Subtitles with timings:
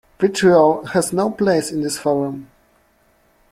[0.19, 2.47] Vitriol has no place in this forum.